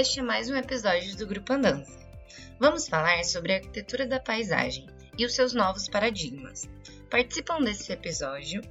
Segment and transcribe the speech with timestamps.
[0.00, 1.98] Este é mais um episódio do Grupo Andança.
[2.58, 4.86] Vamos falar sobre a arquitetura da paisagem
[5.18, 6.66] e os seus novos paradigmas.
[7.10, 8.62] Participam desse episódio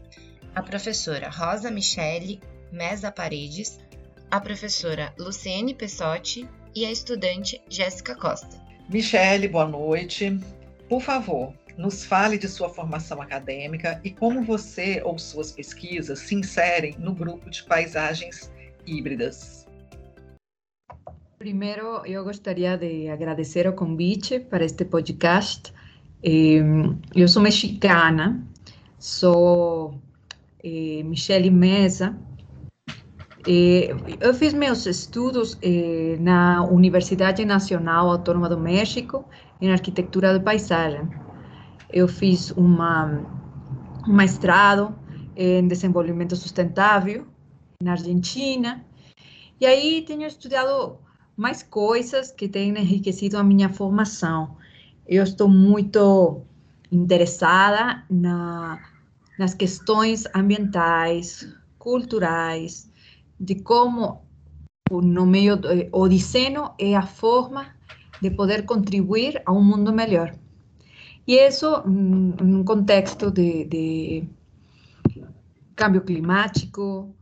[0.55, 3.79] a professora Rosa Michele Mesa Paredes,
[4.32, 8.60] a professora Luciene Pessotti e a estudante Jéssica Costa.
[8.89, 10.36] Michele, boa noite.
[10.89, 16.33] Por favor, nos fale de sua formação acadêmica e como você ou suas pesquisas se
[16.33, 18.52] inserem no grupo de paisagens
[18.83, 19.68] híbridas.
[21.39, 25.74] Primeiro, eu gostaria de agradecer o convite para este podcast.
[26.21, 28.46] Eu sou mexicana,
[28.97, 29.97] sou
[30.61, 32.14] eh, Michele Mesa.
[33.47, 39.23] eu fiz meus estudos eh, na Universidade Nacional Autônoma do México
[39.61, 41.08] em arquitetura de paisagem.
[41.89, 43.06] Eu fiz uma,
[44.06, 44.94] um mestrado
[45.38, 47.25] em desenvolvimento sustentável
[47.81, 48.85] na Argentina.
[49.61, 51.00] E aí tenho estudado
[51.39, 54.57] mais coisas que têm enriquecido a minha formação.
[55.07, 56.41] Eu estou muito
[56.91, 58.77] interessada na,
[59.39, 62.91] nas questões ambientais, culturais,
[63.39, 64.21] de como
[64.91, 65.57] no meio
[65.93, 67.67] o desenho é a forma
[68.21, 70.35] de poder contribuir a um mundo melhor.
[71.25, 74.27] E isso em um contexto de, de
[75.73, 77.15] cambio climático,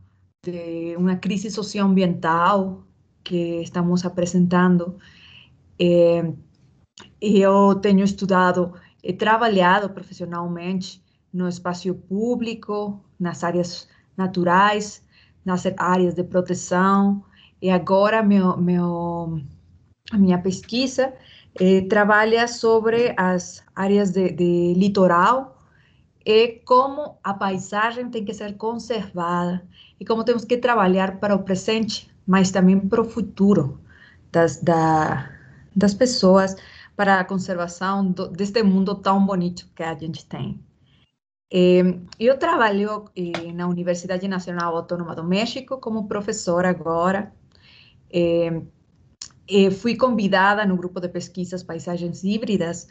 [0.44, 2.87] de uma crise socioambiental
[3.28, 4.96] que estamos apresentando.
[5.78, 6.32] É,
[7.20, 15.02] eu tenho estudado, he trabalhado profissionalmente no espaço público, nas áreas naturais,
[15.44, 17.22] nas áreas de proteção,
[17.60, 19.40] e agora meu, meu,
[20.10, 21.12] a minha pesquisa
[21.60, 25.58] eh, trabalha sobre as áreas de, de litoral
[26.24, 29.66] e como a paisagem tem que ser conservada
[30.00, 33.80] e como temos que trabalhar para o presente, mas também para o futuro
[34.30, 35.30] das, da,
[35.74, 36.54] das pessoas,
[36.94, 40.62] para a conservação do, deste mundo tão bonito que a gente tem.
[42.20, 43.06] Eu trabalho
[43.54, 47.32] na Universidade Nacional Autônoma do México como professora agora.
[49.80, 52.86] Fui convidada no grupo de pesquisas Paisagens Híbridas.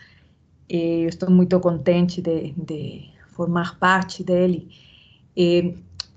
[0.67, 4.71] Estou muito contente de, de formar parte dele.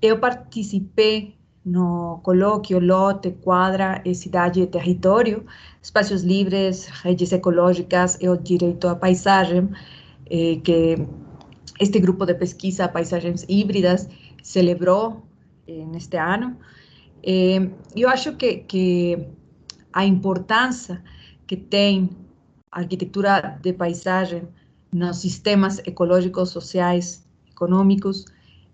[0.01, 5.45] Eu participei no colóquio Lote, Quadra e Cidade e Território,
[5.81, 9.69] Espaços Livres, Redes Ecológicas e o Direito à Paisagem,
[10.29, 10.95] eh, que
[11.79, 14.09] este grupo de pesquisa Paisagens Híbridas
[14.43, 15.23] celebrou
[15.67, 16.57] eh, neste ano.
[17.23, 19.27] Eh, eu acho que, que
[19.93, 21.03] a importância
[21.45, 22.09] que tem
[22.71, 24.47] a arquitetura de paisagem
[24.91, 28.25] nos sistemas ecológicos, sociais, econômicos,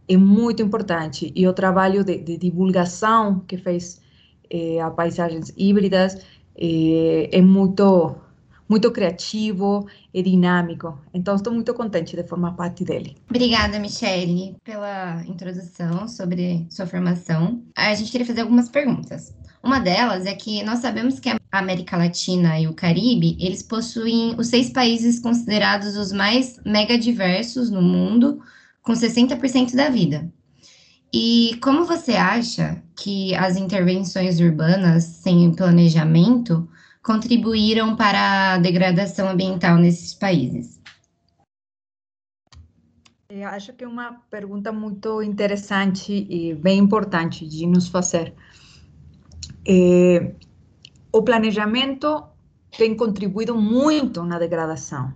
[0.07, 1.31] é muito importante.
[1.35, 4.01] E o trabalho de, de divulgação que fez
[4.49, 6.17] eh, a Paisagens Híbridas
[6.57, 8.15] eh, é muito,
[8.69, 10.97] muito criativo e dinâmico.
[11.13, 13.15] Então, estou muito contente de formar parte dele.
[13.29, 17.61] Obrigada, Michele, pela introdução sobre sua formação.
[17.75, 19.35] A gente queria fazer algumas perguntas.
[19.61, 24.35] Uma delas é que nós sabemos que a América Latina e o Caribe, eles possuem
[24.37, 28.39] os seis países considerados os mais megadiversos no mundo,
[28.87, 30.31] com 60% da vida.
[31.13, 36.67] E como você acha que as intervenções urbanas sem planejamento
[37.03, 40.79] contribuíram para a degradação ambiental nesses países?
[43.29, 48.33] Eu acho que é uma pergunta muito interessante e bem importante de nos fazer.
[49.67, 50.33] É,
[51.11, 52.23] o planejamento
[52.77, 55.13] tem contribuído muito na degradação,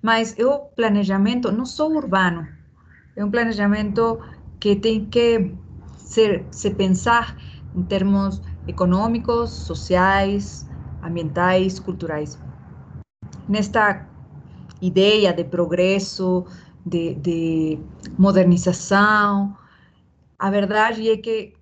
[0.00, 2.55] mas o planejamento não só urbano,
[3.16, 4.20] é um planejamento
[4.60, 5.52] que tem que
[5.96, 7.36] ser, se pensar
[7.74, 10.68] em termos econômicos, sociais,
[11.02, 12.38] ambientais, culturais.
[13.48, 14.06] Nesta
[14.80, 16.44] ideia de progresso,
[16.84, 17.78] de, de
[18.18, 19.56] modernização,
[20.38, 21.54] a verdade é que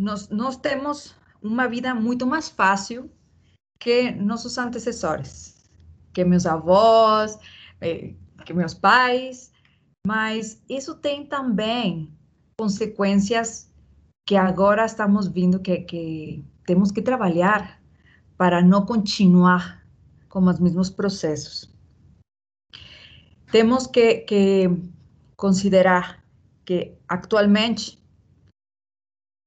[0.00, 3.10] nós, nós temos uma vida muito mais fácil
[3.78, 5.70] que nossos antecessores,
[6.12, 7.38] que meus avós,
[7.80, 8.14] eh,
[8.44, 9.52] que meus pais,
[10.06, 12.12] mas isso tem também
[12.58, 13.70] consequências
[14.26, 17.80] que agora estamos vendo que, que temos que trabalhar
[18.36, 19.86] para não continuar
[20.28, 21.72] com os mesmos processos.
[23.50, 24.68] Temos que, que
[25.36, 26.22] considerar
[26.64, 27.98] que atualmente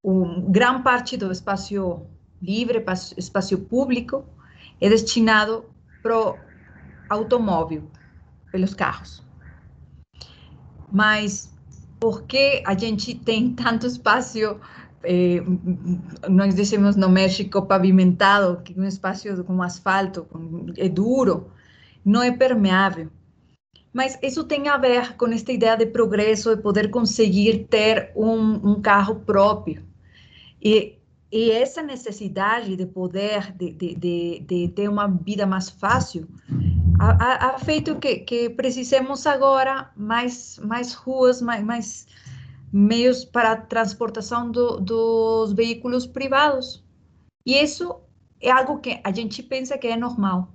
[0.03, 2.07] um, grande parte do espaço
[2.41, 2.83] livre,
[3.17, 4.25] espaço público,
[4.79, 5.65] é destinado
[6.01, 6.37] para o
[7.07, 7.83] automóvel,
[8.51, 9.23] pelos carros.
[10.91, 11.51] Mas
[11.99, 14.59] por que a gente tem tanto espaço
[15.03, 15.41] eh,
[16.29, 20.27] nós dizemos no México pavimentado, que é um espaço com asfalto,
[20.77, 21.51] é duro,
[22.05, 23.09] não é permeável.
[23.93, 28.71] Mas isso tem a ver com esta ideia de progresso, de poder conseguir ter um,
[28.71, 29.83] um carro próprio.
[30.61, 30.97] E,
[31.31, 36.27] e, essa necessidade de poder, de, de, de, de ter uma vida mais fácil,
[37.01, 42.07] ha, ha feito que, que precisemos agora mais, mais ruas, mais, mais
[42.71, 46.83] meios para transportação do, dos veículos privados.
[47.45, 47.95] E isso
[48.39, 50.53] é algo que a gente pensa que é normal.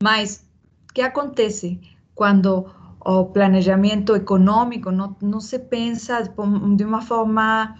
[0.00, 0.48] Mas
[0.88, 1.80] o que acontece
[2.14, 7.76] quando o planejamento econômico não, não se pensa de uma forma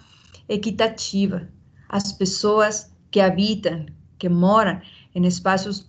[0.47, 1.47] equitativa?
[1.87, 3.85] As pessoas que habitam,
[4.17, 4.81] que moram
[5.15, 5.88] em espaços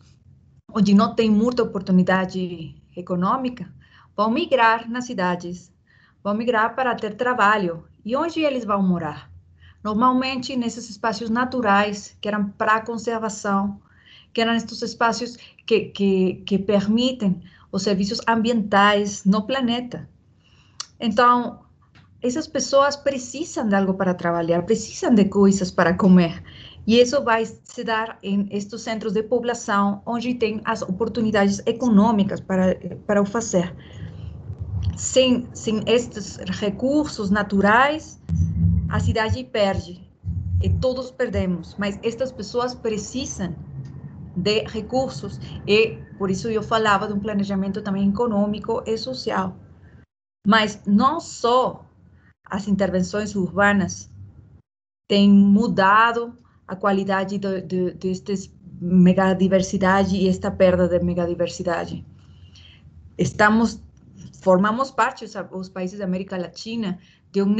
[0.74, 3.72] onde não tem muita oportunidade econômica,
[4.16, 5.70] vão migrar nas cidades
[6.22, 7.84] vão migrar para ter trabalho.
[8.04, 9.30] E onde eles vão morar?
[9.82, 13.80] Normalmente nesses espaços naturais, que eram para conservação,
[14.32, 15.36] que eram estes espaços
[15.66, 20.08] que, que, que permitem os serviços ambientais no planeta.
[20.98, 21.60] Então,
[22.22, 26.42] essas pessoas precisam de algo para trabalhar, precisam de coisas para comer.
[26.90, 32.40] E isso vai se dar em estes centros de população, onde tem as oportunidades econômicas
[32.40, 32.74] para,
[33.06, 33.72] para o fazer
[34.96, 38.20] sem, sem estes recursos naturais,
[38.88, 40.04] a cidade perde
[40.60, 41.76] e todos perdemos.
[41.78, 43.54] Mas estas pessoas precisam
[44.36, 45.38] de recursos
[45.68, 49.56] e por isso eu falava de um planejamento também econômico e social.
[50.44, 51.86] Mas não só
[52.44, 54.10] as intervenções urbanas
[55.08, 56.36] têm mudado
[56.70, 58.48] a qualidade de, de, destes
[58.80, 62.06] megadiversidade e esta perda de megadiversidade.
[63.18, 63.82] Estamos
[64.40, 66.98] formamos parte, os, os países da América Latina,
[67.32, 67.54] de um,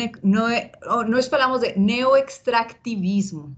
[1.09, 3.57] nós falamos de neoextrativismo.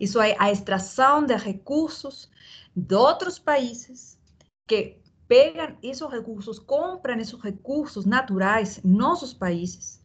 [0.00, 2.30] Isso é a extração de recursos
[2.74, 4.18] de outros países
[4.66, 4.96] que
[5.28, 10.02] pegam esses recursos, compram esses recursos naturais nossos países,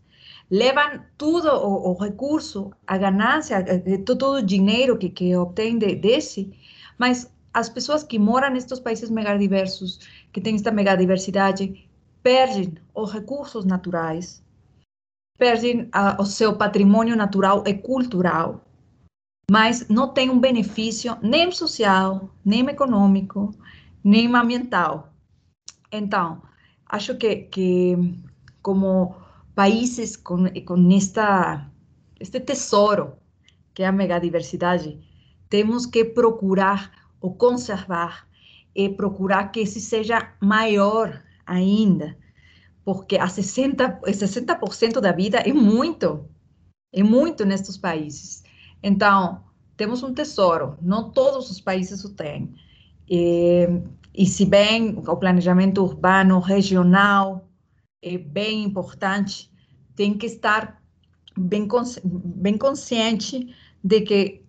[0.52, 3.64] levam tudo o, o recurso, a ganância,
[4.06, 6.52] todo o dinheiro que, que obtém de, desse,
[6.98, 10.00] mas as pessoas que moram nestes países megadiversos,
[10.34, 11.90] que têm esta megadiversidade,
[12.22, 14.44] perdem os recursos naturais,
[15.38, 15.90] perdem
[16.20, 18.62] o seu patrimônio natural e cultural,
[19.50, 23.54] mas não tem um benefício nem social, nem econômico,
[24.04, 25.14] nem ambiental.
[25.92, 26.42] Então,
[26.86, 27.98] acho que, que
[28.62, 29.16] como
[29.56, 31.70] países com, com esta,
[32.20, 33.14] este tesouro,
[33.74, 35.00] que é a megadiversidade,
[35.50, 38.28] temos que procurar ou conservar
[38.74, 42.18] e procurar que esse seja maior ainda,
[42.86, 46.26] porque a 60, 60% da vida é muito,
[46.94, 48.44] é muito nestes países.
[48.82, 49.44] Então,
[49.76, 52.54] temos um tesouro, não todos os países o têm.
[53.10, 53.68] E,
[54.14, 57.51] e se bem o planejamento urbano regional
[58.02, 59.52] é bem importante,
[59.96, 60.82] tem que estar
[61.38, 61.68] bem,
[62.04, 64.42] bem consciente de que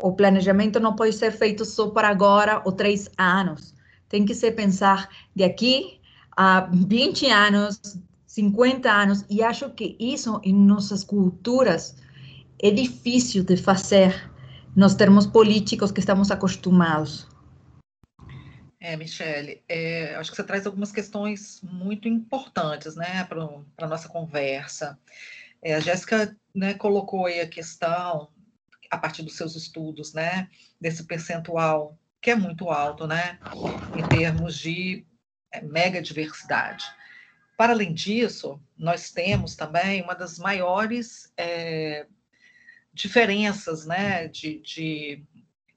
[0.00, 3.74] o planejamento não pode ser feito só para agora ou três anos.
[4.08, 6.00] Tem que ser pensar de aqui
[6.36, 7.80] há 20 anos,
[8.26, 11.96] 50 anos, e acho que isso em nossas culturas
[12.58, 14.30] é difícil de fazer
[14.74, 17.28] nos termos políticos que estamos acostumados.
[18.84, 23.44] É, Michele, é, acho que você traz algumas questões muito importantes né, para
[23.76, 24.98] a nossa conversa.
[25.62, 28.28] É, a Jéssica né, colocou aí a questão,
[28.90, 33.38] a partir dos seus estudos, né, desse percentual que é muito alto, né,
[33.96, 35.06] em termos de
[35.52, 36.84] é, mega diversidade.
[37.56, 42.04] Para além disso, nós temos também uma das maiores é,
[42.92, 45.24] diferenças né, de, de,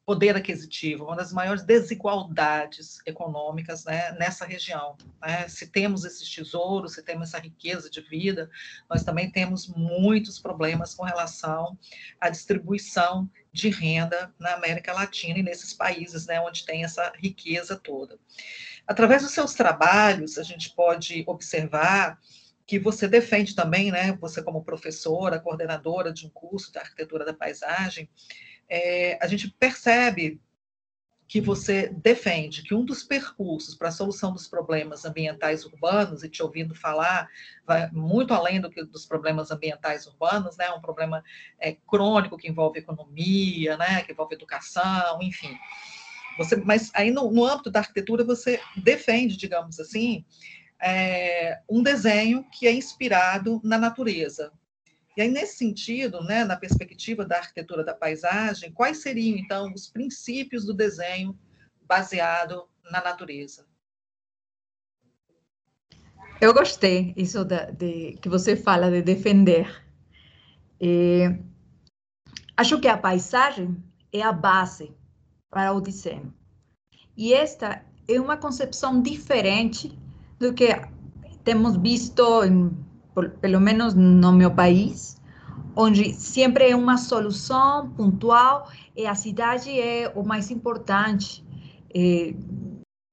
[0.05, 4.95] poder aquisitivo, uma das maiores desigualdades econômicas né, nessa região.
[5.19, 5.47] Né?
[5.47, 8.49] Se temos esses tesouros, se temos essa riqueza de vida,
[8.87, 11.77] nós também temos muitos problemas com relação
[12.21, 17.75] à distribuição de renda na América Latina e nesses países né, onde tem essa riqueza
[17.75, 18.19] toda.
[18.85, 22.19] Através dos seus trabalhos, a gente pode observar
[22.67, 27.33] que você defende também, né, você como professora, coordenadora de um curso da arquitetura da
[27.33, 28.09] paisagem,
[28.69, 30.41] é, a gente percebe
[31.27, 36.29] que você defende que um dos percursos para a solução dos problemas ambientais urbanos, e
[36.29, 37.27] te ouvindo falar,
[37.65, 41.23] vai muito além do que dos problemas ambientais urbanos, né, um problema
[41.59, 45.57] é, crônico que envolve economia, né, que envolve educação, enfim,
[46.37, 50.25] você, mas aí no, no âmbito da arquitetura você defende, digamos assim,
[50.79, 54.51] é, um desenho que é inspirado na natureza.
[55.15, 59.87] E aí, nesse sentido, né, na perspectiva da arquitetura da paisagem, quais seriam, então, os
[59.87, 61.37] princípios do desenho
[61.87, 63.65] baseado na natureza?
[66.41, 69.83] Eu gostei isso de, de que você fala de defender.
[70.81, 71.39] É,
[72.57, 73.81] acho que a paisagem
[74.11, 74.93] é a base
[75.49, 76.33] para o desenho.
[77.15, 79.97] E esta é uma concepção diferente
[80.37, 80.67] do que
[81.45, 82.84] temos visto, em,
[83.15, 85.19] por, pelo menos no meu país,
[85.75, 91.43] onde sempre é uma solução pontual e a cidade é o mais importante.
[91.95, 92.35] É,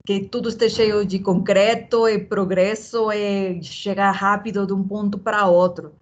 [0.04, 5.46] que tudo esteja cheio de concreto e progresso e chegar rápido de um ponto para
[5.46, 5.94] outro.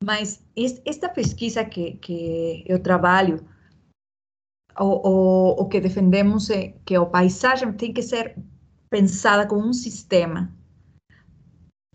[0.00, 0.40] Mas
[0.84, 3.44] esta pesquisa que, que eu trabalho,
[4.78, 8.36] o, o, o que defendemos é que a paisagem tem que ser
[8.88, 10.55] pensada como um sistema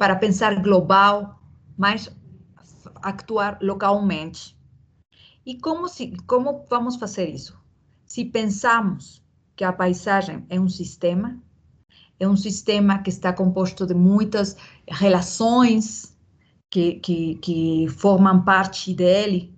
[0.01, 1.39] para pensar global,
[1.77, 2.10] mas
[3.03, 4.58] actuar localmente.
[5.46, 7.55] E como, se, como vamos fazer isso?
[8.03, 9.24] Se pensamos
[9.55, 11.39] que a paisagem é um sistema,
[12.20, 16.17] é um sistema que está composto de muitas relações
[16.67, 19.55] que, que, que formam parte dele.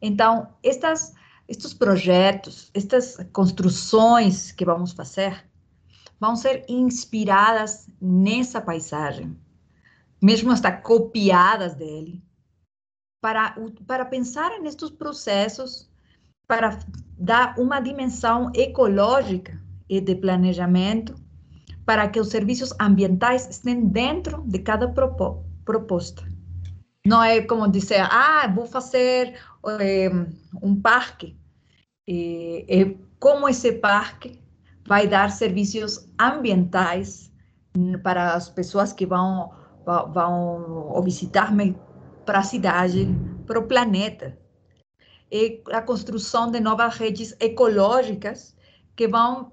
[0.00, 1.12] Então, estas,
[1.48, 5.44] estes projetos, estas construções que vamos fazer,
[6.20, 9.36] vão ser inspiradas nessa paisagem,
[10.22, 12.22] mesmo hasta copiadas dele,
[13.20, 15.90] para, para pensar nestes processos,
[16.46, 16.78] para
[17.18, 21.14] dar uma dimensão ecológica e de planejamento,
[21.84, 26.22] para que os serviços ambientais estejam dentro de cada proposta.
[27.06, 29.34] Não é como dizer, ah, vou fazer
[29.80, 30.10] é,
[30.62, 31.36] um parque,
[32.06, 34.40] e como esse parque
[34.86, 37.30] vai dar serviços ambientais
[38.02, 39.52] para as pessoas que vão,
[40.12, 41.76] vão visitar-me
[42.24, 43.08] para a cidade,
[43.46, 44.38] para o planeta.
[45.30, 48.56] E a construção de novas redes ecológicas
[48.96, 49.52] que vão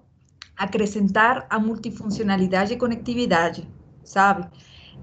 [0.56, 3.70] acrescentar a multifuncionalidade e conectividade,
[4.04, 4.50] sabe?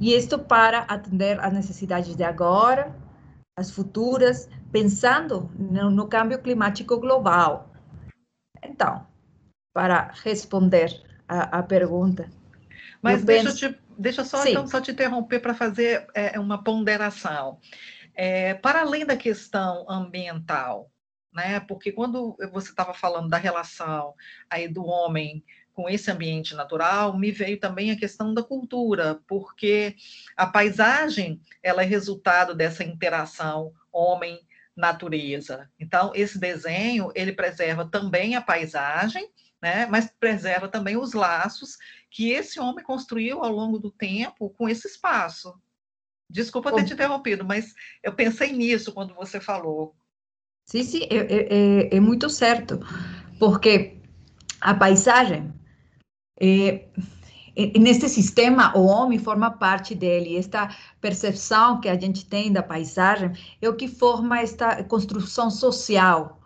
[0.01, 2.95] E isto para atender às necessidades de agora,
[3.57, 7.71] as futuras, pensando no, no câmbio climático global.
[8.63, 9.07] Então,
[9.73, 12.29] para responder a pergunta.
[13.01, 13.73] Mas eu deixa, penso...
[13.73, 17.59] te, deixa só, então, só te interromper para fazer é, uma ponderação.
[18.15, 20.91] É, para além da questão ambiental,
[21.33, 21.61] né?
[21.61, 24.15] Porque quando você estava falando da relação
[24.49, 29.97] aí do homem com esse ambiente natural, me veio também a questão da cultura, porque
[30.37, 34.39] a paisagem ela é resultado dessa interação homem
[34.77, 35.69] natureza.
[35.79, 39.29] Então esse desenho ele preserva também a paisagem,
[39.65, 39.87] né?
[39.87, 41.79] Mas preserva também os laços
[42.11, 45.55] que esse homem construiu ao longo do tempo com esse espaço.
[46.29, 49.97] Desculpa ter te interrompido, mas eu pensei nisso quando você falou.
[50.67, 52.79] Sim, sim, é, é, é, é muito certo,
[53.39, 53.97] porque
[54.61, 55.51] a paisagem
[56.39, 56.87] é,
[57.79, 60.37] nesse sistema, o homem forma parte dele.
[60.37, 60.69] Esta
[61.01, 66.44] percepção que a gente tem da paisagem é o que forma esta construção social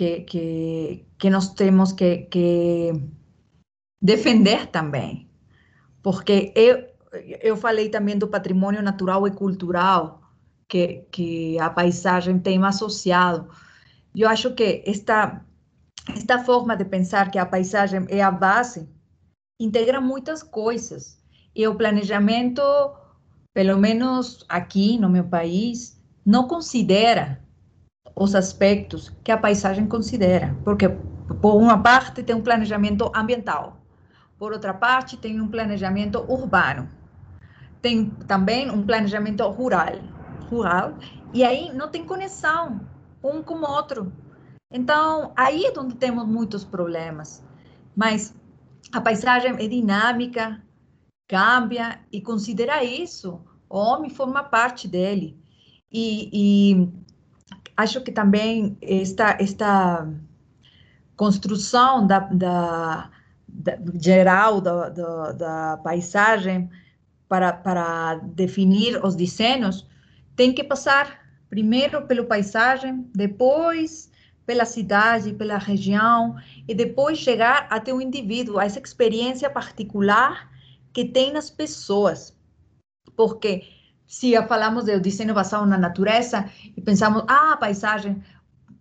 [0.00, 2.90] que, que, que nós temos que, que
[4.00, 5.28] defender também.
[6.02, 6.86] Porque eu,
[7.42, 10.22] eu falei também do patrimônio natural e cultural
[10.66, 13.50] que, que a paisagem tem associado.
[14.16, 15.44] Eu acho que esta,
[16.08, 18.88] esta forma de pensar que a paisagem é a base
[19.60, 21.20] integra muitas coisas.
[21.54, 22.62] E o planejamento,
[23.52, 27.44] pelo menos aqui no meu país, não considera
[28.14, 33.80] os aspectos que a paisagem considera, porque por uma parte tem um planejamento ambiental,
[34.38, 36.88] por outra parte tem um planejamento urbano,
[37.80, 40.00] tem também um planejamento rural,
[40.48, 40.94] rural,
[41.32, 42.80] e aí não tem conexão
[43.22, 44.12] um com o outro.
[44.72, 47.44] Então, aí é onde temos muitos problemas.
[47.94, 48.34] Mas
[48.92, 50.62] a paisagem é dinâmica,
[51.28, 53.40] cambia e considera isso.
[53.68, 55.38] O homem forma parte dele.
[55.92, 56.88] E, e
[57.76, 60.08] acho que também esta, esta
[61.16, 63.10] construção da, da,
[63.48, 66.70] da geral da, da, da, paisagem
[67.28, 69.86] para, para definir os desenhos
[70.34, 74.10] tem que passar primeiro pela paisagem, depois
[74.46, 76.34] pela cidade, pela região,
[76.66, 80.50] e depois chegar até o indivíduo, a essa experiência particular
[80.92, 82.36] que tem nas pessoas.
[83.14, 83.62] Porque
[84.10, 88.20] se falamos do desenho basado na natureza e pensamos, ah, paisagem,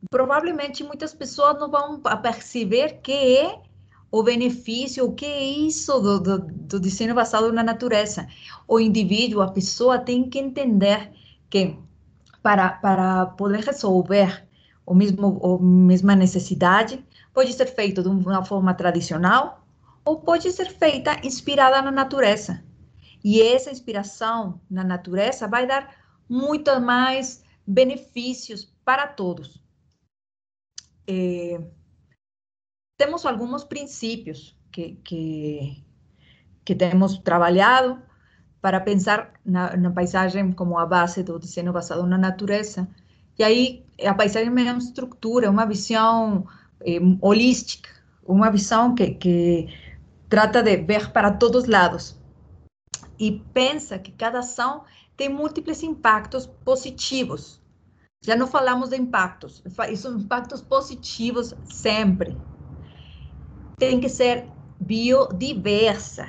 [0.09, 3.59] provavelmente muitas pessoas não vão perceber que é
[4.11, 8.27] o benefício, o que é isso do, do, do desenho basado na natureza.
[8.67, 11.11] O indivíduo, a pessoa tem que entender
[11.47, 11.77] que
[12.41, 14.47] para, para poder resolver
[14.83, 17.05] o mesmo, a mesma necessidade,
[17.35, 19.63] pode ser feito de uma forma tradicional
[20.03, 22.63] ou pode ser feita inspirada na natureza.
[23.23, 25.95] E essa inspiração na natureza vai dar
[26.27, 29.61] muito mais benefícios para todos.
[31.07, 31.59] É,
[32.97, 35.83] temos alguns princípios que, que,
[36.63, 38.01] que temos trabalhado
[38.61, 42.87] para pensar na, na, paisagem como a base do desenho basado na natureza.
[43.37, 46.45] E aí a paisagem é uma estrutura, uma visão
[46.81, 47.89] eh, holística,
[48.23, 49.67] uma visão que, que
[50.27, 52.18] trata de ver para todos lados
[53.19, 54.83] e pensa que cada ação
[55.17, 57.61] tem múltiplos impactos positivos.
[58.21, 59.63] Já não falamos de impactos,
[59.97, 62.37] são impactos positivos sempre.
[63.77, 64.47] Tem que ser
[64.79, 66.27] biodiversa.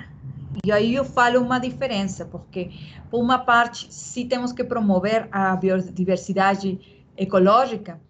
[0.65, 2.71] E aí eu falo uma diferença, porque,
[3.11, 8.01] por uma parte, sim temos que promover a biodiversidade ecológica,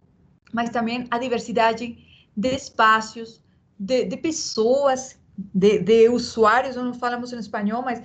[0.52, 1.98] mas também a diversidade
[2.36, 3.42] de espaços,
[3.78, 8.02] de, de pessoas, de, de, usuários, não falamos em espanhol, mas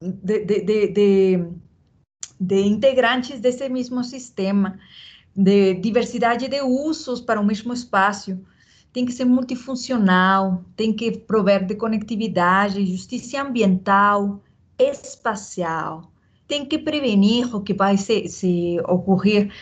[0.00, 1.48] de, de, de,
[2.38, 4.78] de integrantes desse mesmo sistema,
[5.34, 8.38] de diversidade de usos para o mesmo espaço
[8.96, 14.42] tem que ser multifuncional, tem que prover de conectividade, justiça ambiental,
[14.78, 16.10] espacial,
[16.48, 19.52] tem que prevenir o que vai se, se ocorrer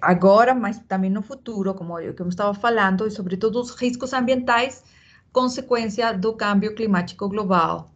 [0.00, 4.84] agora, mas também no futuro, como eu, como estava falando, e sobretudo os riscos ambientais,
[5.32, 7.90] consequência do câmbio climático global.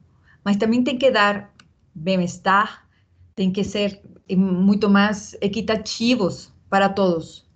[0.44, 1.54] Mas também tem que dar
[1.98, 2.86] bem-estar,
[3.34, 4.00] tem que ser
[4.30, 7.46] muito mais equitativos para todos.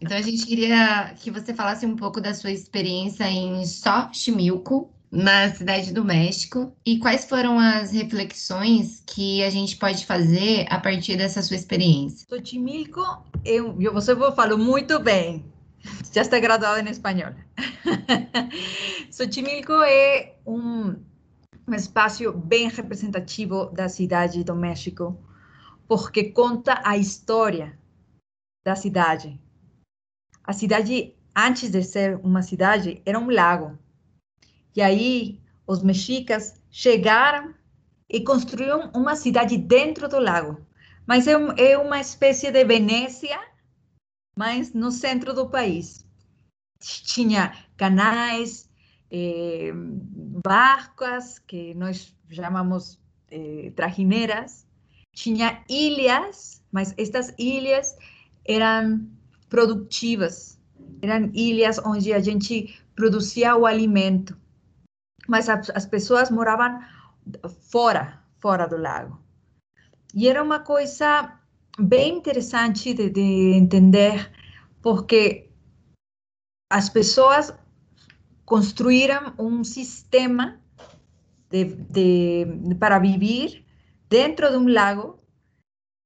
[0.00, 5.52] Então a gente queria que você falasse um pouco da sua experiência em Xochimilco, na
[5.52, 11.16] cidade do México, e quais foram as reflexões que a gente pode fazer a partir
[11.16, 12.26] dessa sua experiência.
[12.28, 13.02] Xochimilco,
[13.44, 15.44] eu, eu você falou muito bem.
[16.12, 17.32] Já está graduado em espanhol.
[19.10, 20.94] Xochimilco é um,
[21.68, 25.22] um espaço bem representativo da cidade do México,
[25.86, 27.78] porque conta a história
[28.64, 29.38] da cidade,
[30.42, 33.78] a cidade, antes de ser uma cidade, era um lago.
[34.74, 37.54] E aí, os mexicas chegaram
[38.08, 40.58] e construíram uma cidade dentro do lago.
[41.06, 43.38] Mas é, é uma espécie de Venécia,
[44.34, 46.06] mas no centro do país.
[46.80, 48.67] Tinha canais,
[49.10, 54.66] eh, barcas, que nós chamamos eh, trajineiras,
[55.12, 57.96] tinha ilhas, mas estas ilhas
[58.44, 59.08] eram
[59.48, 60.58] produtivas.
[61.02, 64.36] Eram ilhas onde a gente produzia o alimento.
[65.26, 66.80] Mas as, as pessoas moravam
[67.70, 69.20] fora, fora do lago.
[70.14, 71.38] E era uma coisa
[71.78, 74.32] bem interessante de, de entender,
[74.80, 75.50] porque
[76.70, 77.52] as pessoas
[78.48, 80.58] construíram um sistema
[81.50, 83.62] de, de, para viver
[84.08, 85.18] dentro de um lago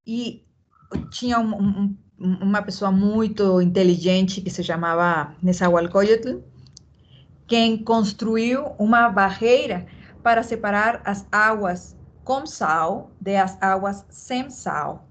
[0.05, 0.45] e
[1.13, 6.41] tinha um, um, uma pessoa muito inteligente que se chamava Nezahualcóyotl,
[7.47, 9.87] quem construiu uma barreira
[10.21, 15.07] para separar as águas com sal das águas sem sal.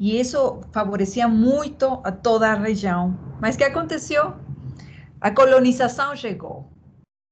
[0.00, 3.18] E isso favorecia muito a toda a região.
[3.38, 4.34] Mas o que aconteceu?
[5.22, 6.68] A colonização chegou.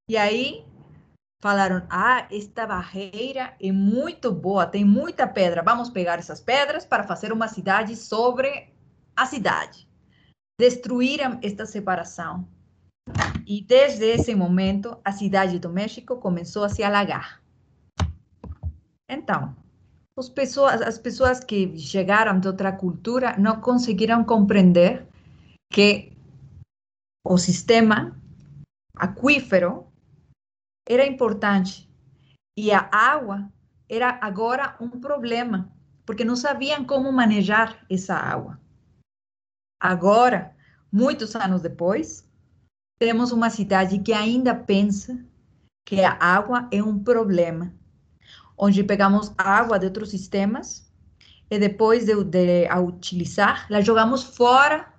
[0.08, 0.64] E aí
[1.42, 7.02] falaram: ah, esta barreira é muito boa, tem muita pedra, vamos pegar essas pedras para
[7.02, 8.72] fazer uma cidade sobre
[9.16, 9.88] a cidade.
[10.56, 12.46] Destruíram esta separação.
[13.44, 17.42] E desde esse momento, a cidade do México começou a se alagar.
[19.08, 19.56] Então,
[20.16, 25.08] as pessoas, as pessoas que chegaram de outra cultura não conseguiram compreender
[25.72, 26.12] que
[27.24, 28.18] o sistema
[28.96, 29.86] aquífero
[30.88, 31.88] era importante.
[32.56, 33.50] E a água
[33.88, 35.72] era agora um problema,
[36.04, 38.60] porque não sabiam como manejar essa água.
[39.80, 40.54] Agora,
[40.92, 42.28] muitos anos depois,
[42.98, 45.24] temos uma cidade que ainda pensa
[45.86, 47.72] que a água é um problema,
[48.56, 50.92] onde pegamos água de outros sistemas
[51.50, 54.92] e depois de, de a utilizar, la jogamos fora.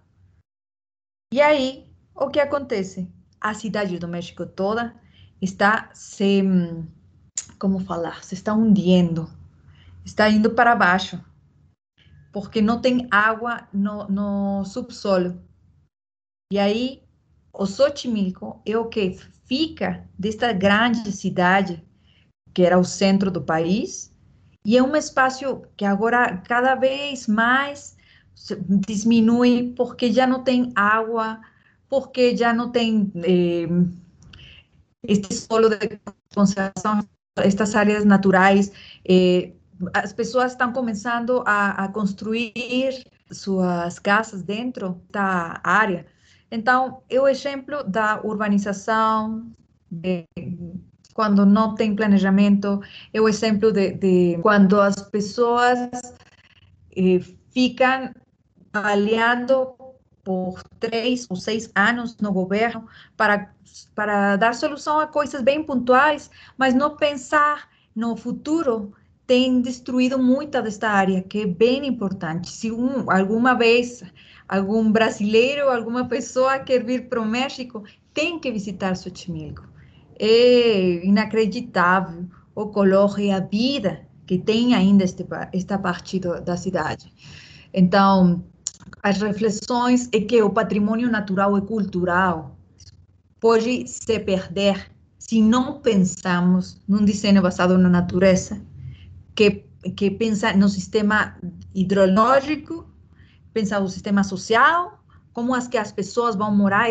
[1.34, 3.10] E aí, o que acontece?
[3.40, 4.96] A cidade do México toda
[5.42, 6.44] está se,
[7.58, 9.30] como falar, se está hundindo,
[10.06, 11.24] está indo para baixo,
[12.32, 15.42] porque não tem água no, no subsolo.
[16.52, 17.04] E aí,
[17.54, 21.84] o Xochimilco é o que fica desta grande cidade,
[22.54, 24.12] que era o centro do país,
[24.66, 27.98] e é um espaço que agora cada vez mais
[28.88, 31.42] diminui porque já não tem água,
[31.92, 33.68] porque já não tem eh,
[35.04, 36.00] este solo de
[36.34, 38.72] conservação, estas áreas naturais.
[39.04, 39.52] Eh,
[39.94, 42.54] as pessoas estão começando a, a, construir
[43.30, 46.06] suas casas dentro da área.
[46.50, 49.52] Então, é o exemplo da urbanização,
[49.90, 50.26] de,
[51.14, 52.82] quando não tem planejamento,
[53.14, 55.78] é o exemplo de, de quando as pessoas
[56.96, 57.20] eh,
[57.52, 58.14] ficam
[58.72, 59.76] aliando
[60.24, 62.86] por três ou seis anos no governo
[63.18, 63.52] para,
[63.96, 68.94] para dar solução a coisas bem pontuais, mas não pensar no futuro
[69.26, 72.52] tem destruído muita desta área, que é bem importante.
[72.52, 74.04] Se um, alguma vez
[74.48, 79.64] algum brasileiro, alguma pessoa quer vir para o México, tem que visitar Xochimilco.
[80.20, 86.58] É inacreditável o color e a vida que tem ainda este, esta parte do, da
[86.58, 87.12] cidade.
[87.74, 88.44] Então,
[89.04, 92.58] as reflexões é que o patrimônio natural e cultural
[93.40, 98.62] pode se perder se não pensamos num desenho basado na natureza,
[99.34, 99.64] que,
[99.96, 101.38] que pensa no sistema
[101.74, 102.86] hidrológico,
[103.54, 105.02] pensar no sistema social,
[105.34, 106.88] como as que as pessoas vão morar,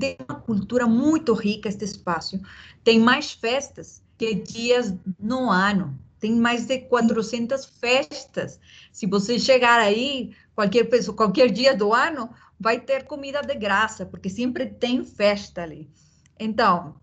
[0.00, 2.40] tem uma cultura muito rica este espaço.
[2.82, 5.98] Tem mais festas que dias no ano.
[6.26, 8.58] Tem mais de 400 festas.
[8.90, 14.04] Se você chegar aí, qualquer pessoa, qualquer dia do ano, vai ter comida de graça,
[14.04, 15.88] porque sempre tem festa ali.
[16.36, 16.96] Então,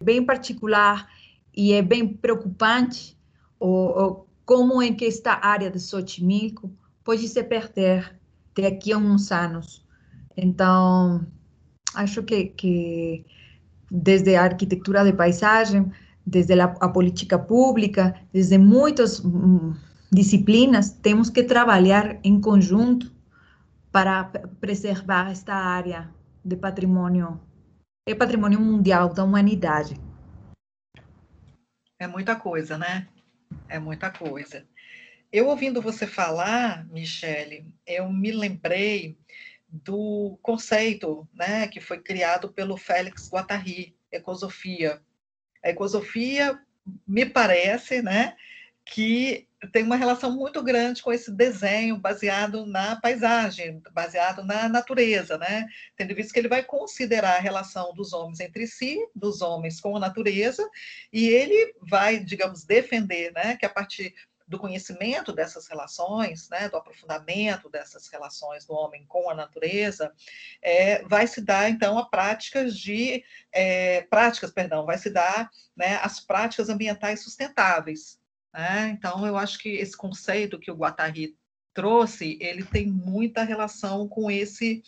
[0.00, 1.06] bem particular
[1.54, 3.14] e é bem preocupante
[3.60, 8.18] o, o como é que esta área de Xochimilco pode se perder
[8.56, 9.84] daqui a uns anos.
[10.34, 11.26] Então,
[11.94, 13.26] acho que, que
[13.90, 15.92] desde a arquitetura de paisagem,
[16.26, 19.74] desde a, a política pública, desde muitas hum,
[20.10, 23.12] disciplinas, temos que trabalhar em conjunto
[23.90, 24.24] para
[24.60, 26.10] preservar esta área
[26.44, 27.40] de patrimônio,
[28.08, 29.94] é patrimônio mundial da humanidade.
[31.98, 33.06] É muita coisa, né?
[33.68, 34.66] É muita coisa.
[35.30, 39.16] Eu ouvindo você falar, Michele, eu me lembrei
[39.68, 45.00] do conceito, né, que foi criado pelo Félix Guattari, ecosofia.
[45.64, 46.58] A ecosofia
[47.06, 48.36] me parece, né,
[48.84, 55.38] que tem uma relação muito grande com esse desenho baseado na paisagem, baseado na natureza,
[55.38, 55.68] né?
[55.96, 59.96] Tendo visto que ele vai considerar a relação dos homens entre si, dos homens com
[59.96, 60.68] a natureza,
[61.12, 64.12] e ele vai, digamos, defender, né, que a partir
[64.52, 70.12] do conhecimento dessas relações, né, do aprofundamento dessas relações do homem com a natureza,
[70.60, 75.98] é, vai se dar então a práticas de é, práticas, perdão, vai se dar né,
[76.02, 78.20] as práticas ambientais sustentáveis,
[78.52, 78.90] né?
[78.90, 81.34] Então, eu acho que esse conceito que o Guattari
[81.72, 84.82] trouxe, ele tem muita relação com esse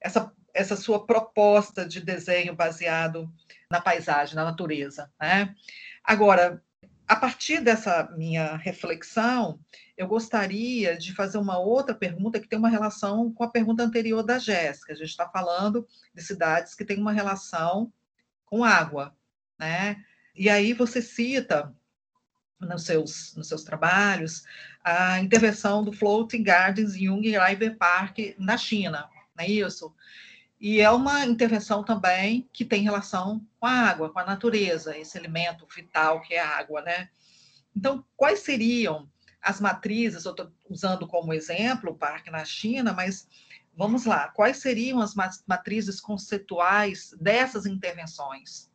[0.00, 3.30] essa, essa sua proposta de desenho baseado
[3.70, 5.12] na paisagem, na natureza.
[5.20, 5.54] Né?
[6.02, 6.62] Agora,
[7.08, 9.58] a partir dessa minha reflexão,
[9.96, 14.22] eu gostaria de fazer uma outra pergunta que tem uma relação com a pergunta anterior
[14.22, 14.92] da Jéssica.
[14.92, 17.90] A gente está falando de cidades que têm uma relação
[18.44, 19.16] com água,
[19.58, 20.04] né?
[20.34, 21.74] E aí você cita
[22.60, 24.44] nos seus, nos seus trabalhos
[24.84, 29.94] a intervenção do Floating Gardens Jung River Park na China, não é isso?
[30.60, 35.16] E é uma intervenção também que tem relação com a água, com a natureza, esse
[35.16, 37.08] elemento vital que é a água, né?
[37.76, 39.08] Então, quais seriam
[39.40, 40.24] as matrizes?
[40.24, 43.28] Eu estou usando como exemplo o parque na China, mas
[43.76, 45.14] vamos lá, quais seriam as
[45.46, 48.68] matrizes conceituais dessas intervenções?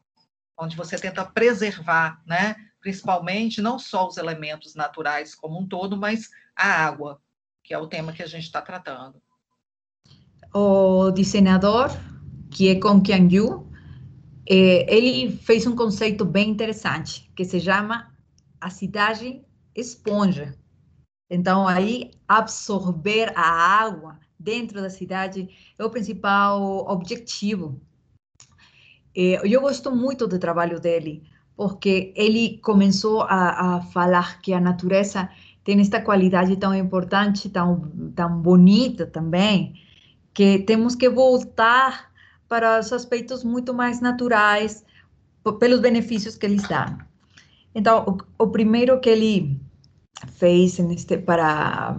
[0.58, 2.56] Onde você tenta preservar, né?
[2.84, 7.20] principalmente não só os elementos naturais como um todo, mas a água,
[7.64, 9.22] que é o tema que a gente está tratando.
[10.54, 11.90] O desenhador,
[12.52, 13.68] que é Kong Kyang-yu,
[14.48, 18.14] é, ele fez um conceito bem interessante, que se chama
[18.62, 19.42] a cidade
[19.76, 20.56] esponja.
[21.30, 27.82] Então, aí, absorver a água dentro da cidade é o principal objetivo.
[29.16, 31.24] É, eu gosto muito do trabalho dele,
[31.56, 35.30] porque ele começou a, a falar que a natureza
[35.64, 39.74] tem esta qualidade tão importante, tão, tão bonita também,
[40.34, 42.12] que temos que voltar
[42.48, 44.84] para os aspectos muito mais naturais,
[45.60, 46.98] pelos benefícios que eles dão.
[47.76, 48.06] Então,
[48.38, 49.60] o, o primeiro que ele
[50.38, 51.98] fez neste, para,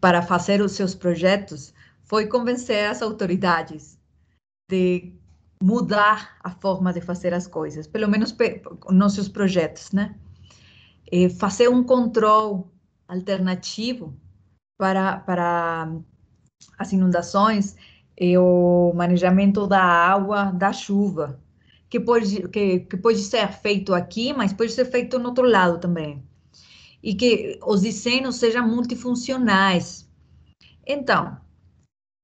[0.00, 3.98] para fazer os seus projetos foi convencer as autoridades
[4.68, 5.12] de
[5.62, 8.34] mudar a forma de fazer as coisas, pelo menos
[8.90, 10.16] nos seus projetos, né?
[11.10, 12.64] E fazer um controle
[13.06, 14.16] alternativo
[14.78, 15.92] para, para
[16.78, 17.76] as inundações
[18.16, 21.40] é o manejamento da água da chuva,
[21.88, 25.78] que pode, que, que pode ser feito aqui, mas pode ser feito no outro lado
[25.78, 26.22] também.
[27.02, 30.08] E que os desenhos sejam multifuncionais.
[30.86, 31.36] Então,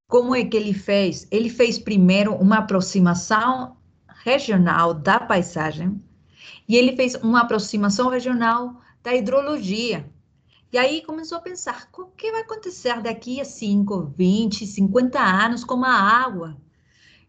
[0.08, 1.26] como é que ele fez?
[1.30, 3.76] Ele fez primeiro uma aproximação
[4.24, 6.00] regional da paisagem
[6.68, 10.08] e ele fez uma aproximação regional da hidrologia.
[10.70, 15.64] E aí começou a pensar, o que vai acontecer daqui a 5, 20, 50 anos
[15.64, 16.56] com a água?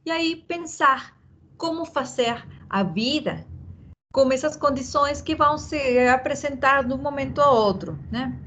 [0.06, 1.18] E aí pensar
[1.58, 3.46] como fazer a vida
[4.12, 8.38] com essas condições que vão se apresentar de um momento a outro, né?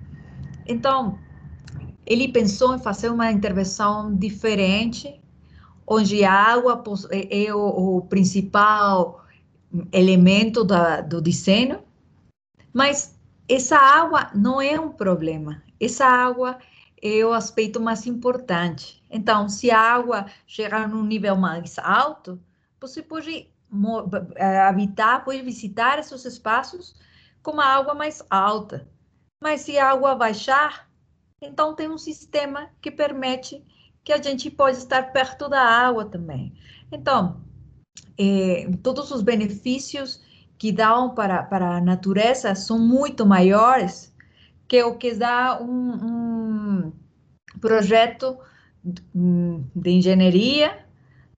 [0.67, 1.19] Então,
[2.05, 5.21] ele pensou em fazer uma intervenção diferente,
[5.87, 9.25] onde a água é, é o, principal
[9.93, 11.81] elemento da, do desenho,
[12.73, 13.12] mas
[13.55, 15.63] essa água não é um problema.
[15.79, 16.59] Essa água
[17.03, 19.03] é o aspecto mais importante.
[19.11, 22.41] Então, se a água chegar num nível mais alto,
[22.81, 23.49] você pode
[24.37, 26.95] eh, habitar, pode visitar esses espaços
[27.43, 28.89] com uma água mais alta.
[29.43, 30.89] Mas se a água baixar,
[31.41, 33.63] então tem um sistema que permite
[34.03, 36.55] que a gente pode estar perto da água também.
[36.91, 37.45] Então,
[38.19, 40.23] eh, todos os benefícios
[40.63, 44.15] que dão para, para a natureza são muito maiores
[44.69, 46.93] que o que dá um, um
[47.61, 48.39] projeto
[48.85, 50.87] de engenharia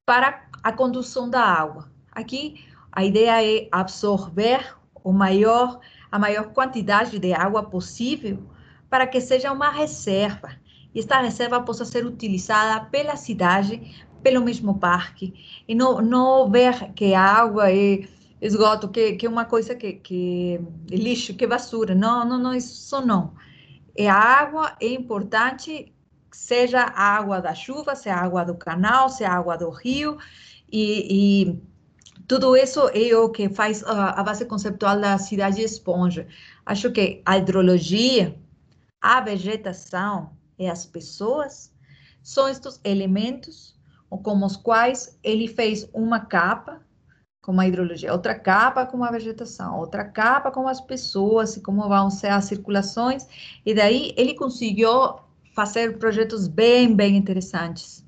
[0.04, 1.90] para a condução da água.
[2.12, 5.80] Aqui a ideia é absorver o maior,
[6.12, 8.42] a maior quantidade de água possível
[8.90, 10.50] para que seja uma reserva.
[10.94, 16.92] E esta reserva possa ser utilizada pela cidade, pelo mesmo parque, e não, não ver
[16.92, 18.06] que a água é
[18.40, 21.94] esgoto, que, que é uma coisa que, que é lixo, que é vassoura.
[21.94, 23.34] Não, não, não, isso não.
[23.96, 25.92] É a água é importante,
[26.32, 30.18] seja a água da chuva, seja a água do canal, seja a água do rio,
[30.70, 31.62] e, e
[32.26, 36.26] tudo isso é o que faz a, a base conceptual da cidade esponja.
[36.66, 38.36] Acho que a hidrologia,
[39.00, 41.72] a vegetação e as pessoas
[42.22, 43.74] são estes elementos
[44.08, 46.83] com os quais ele fez uma capa
[47.44, 51.86] com a hidrologia, outra capa com a vegetação, outra capa com as pessoas e como
[51.86, 53.26] vão ser as circulações,
[53.66, 55.16] e daí ele conseguiu
[55.54, 58.02] fazer projetos bem, bem interessantes.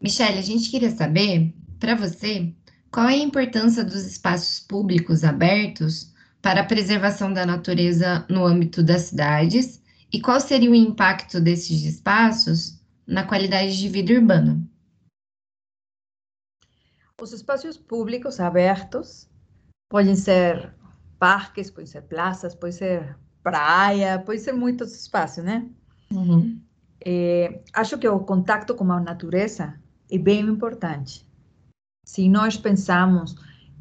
[0.00, 2.52] Michelle, a gente queria saber, para você,
[2.90, 8.82] qual é a importância dos espaços públicos abertos para a preservação da natureza no âmbito
[8.82, 9.80] das cidades
[10.12, 14.60] e qual seria o impacto desses espaços na qualidade de vida urbana?
[17.20, 19.28] Os espaços públicos abertos
[19.88, 20.72] podem ser
[21.18, 25.68] parques, podem ser praças, pode ser praia, pode ser muitos espaços, né?
[26.12, 26.60] Uhum.
[27.04, 31.26] É, acho que o contato com a natureza é bem importante.
[32.06, 33.36] Se nós pensamos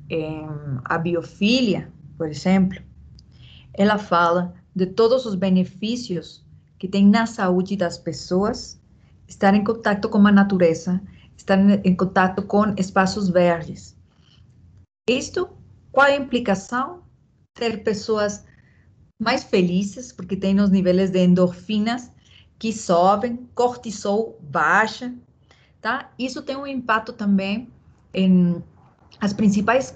[0.09, 0.47] em
[0.85, 2.81] a biofilia, por exemplo,
[3.73, 6.45] ela fala de todos os benefícios
[6.79, 8.79] que tem na saúde das pessoas
[9.27, 11.01] estar em contato com a natureza,
[11.37, 13.95] estar em contato com espaços verdes.
[15.09, 15.49] Isto,
[15.91, 17.03] qual a implicação?
[17.53, 18.45] Ter pessoas
[19.21, 22.11] mais felizes, porque tem os níveis de endorfinas
[22.59, 25.13] que sobem, cortisol baixa,
[25.79, 26.11] tá?
[26.17, 27.71] Isso tem um impacto também
[28.13, 28.63] em
[29.19, 29.95] as principais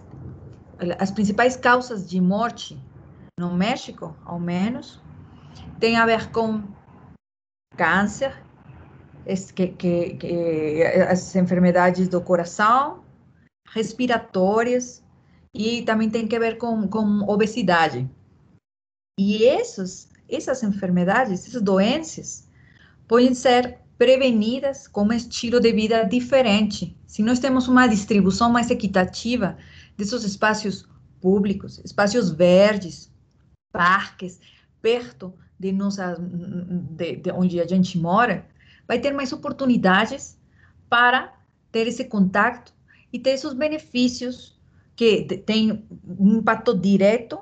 [0.98, 2.76] as principais causas de morte
[3.40, 5.00] no México, ao menos,
[5.80, 6.64] tem a ver com
[7.78, 8.36] câncer,
[9.54, 13.04] que, que, que, as enfermidades do coração,
[13.68, 15.04] respiratórias,
[15.54, 18.10] e também tem que ver com, com obesidade.
[19.20, 22.48] E essas, essas enfermidades, essas doenças,
[23.08, 26.98] podem ser prevenidas com um estilo de vida diferente.
[27.06, 29.58] Se nós temos uma distribuição mais equitativa
[29.98, 30.88] desses espaços
[31.20, 33.12] públicos, espaços verdes,
[33.72, 34.40] parques,
[34.82, 38.46] perto de nossa, de, de onde a gente mora,
[38.92, 40.38] vai ter mais oportunidades
[40.90, 41.34] para
[41.72, 42.74] ter esse contato
[43.14, 44.60] e ter esses benefícios
[44.98, 45.88] que têm
[46.20, 47.40] um impacto direto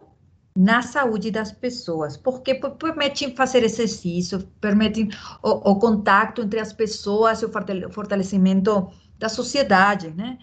[0.56, 5.10] na saúde das pessoas, porque permitem fazer exercício, permitem
[5.42, 7.52] o, o contato entre as pessoas e o
[7.92, 10.38] fortalecimento da sociedade, né?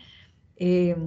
[0.59, 0.99] É,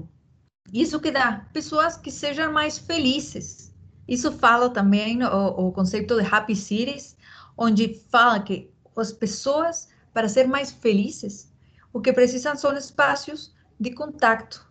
[0.72, 3.76] isso que dá pessoas que sejam mais felizes.
[4.08, 7.18] Isso fala também o, o conceito de happy cities,
[7.58, 11.52] onde fala que as pessoas, para ser mais felizes,
[11.94, 14.68] o que precisam são espaços de contato,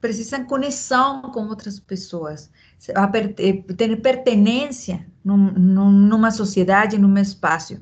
[0.00, 2.50] precisam conexão com outras pessoas,
[3.76, 7.80] ter pertenência num, numa sociedade, num espaço.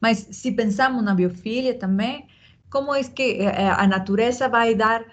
[0.00, 2.26] Mas se pensamos na biofilia também,
[2.70, 5.04] como é que eh, a natureza vai dar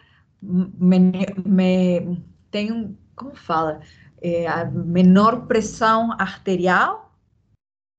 [0.44, 3.80] me, me, tem um, como fala,
[4.22, 7.16] é, a menor pressão arterial,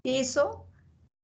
[0.04, 0.63] isso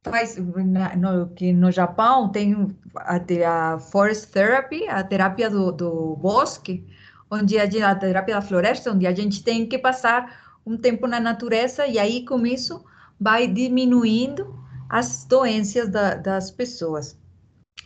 [0.03, 6.87] faz, no, que no Japão tem a, a forest therapy, a terapia do, do bosque,
[7.31, 11.21] onde a, a terapia da floresta, onde a gente tem que passar um tempo na
[11.21, 12.85] natureza e aí com isso
[13.19, 14.59] vai diminuindo
[14.89, 17.17] as doenças da, das pessoas.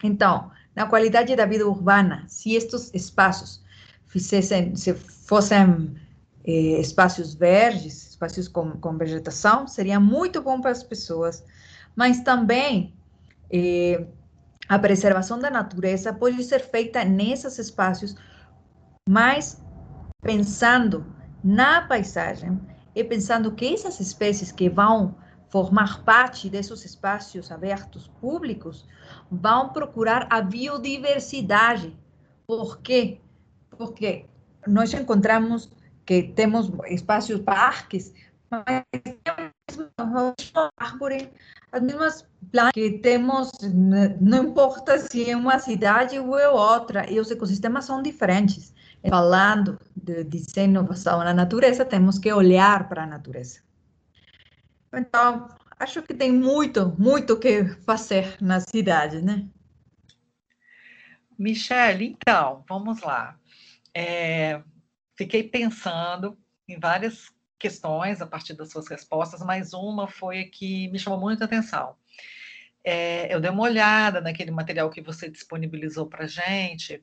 [0.03, 3.63] Então, na qualidade da vida urbana, se estes espaços
[4.07, 5.95] fizessem, se fossem
[6.45, 11.45] eh, espaços verdes, espaços com, com, vegetação, seria muito bom para as pessoas.
[11.95, 12.95] Mas também
[13.51, 14.07] eh,
[14.69, 18.17] a preservação da natureza pode ser feita nesses espaços,
[19.09, 19.63] mas
[20.23, 21.05] pensando
[21.43, 22.59] na paisagem
[22.95, 25.15] e pensando que essas espécies que vão
[25.51, 28.87] formar parte desses espaços abertos públicos
[29.31, 31.97] vão procurar a biodiversidade.
[32.47, 33.21] Por quê?
[33.71, 34.27] Porque
[34.67, 35.71] nós encontramos
[36.07, 38.13] que temos espaços parques,
[38.51, 38.85] mas
[39.97, 41.31] temos árvore,
[41.75, 43.51] as mesmas plantas que temos,
[44.21, 48.73] não importa se é uma cidade ou é outra, e os ecossistemas são diferentes.
[49.09, 53.61] Falando de desenho basado na natureza, temos que olhar para a natureza.
[54.95, 59.45] Então, acho que tem muito, muito que fazer na cidade, né?
[61.37, 63.37] Michele, então, vamos lá.
[63.93, 64.63] É,
[65.17, 70.99] fiquei pensando em várias questões a partir das suas respostas, mas uma foi que me
[70.99, 71.97] chamou muita atenção.
[72.83, 77.03] É, eu dei uma olhada naquele material que você disponibilizou para a gente,